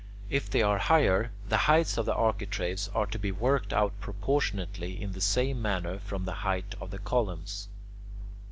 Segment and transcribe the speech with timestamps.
[0.31, 4.99] If they are higher, the heights of the architraves are to be worked out proportionately
[4.99, 7.67] in the same manner from the height of the columns.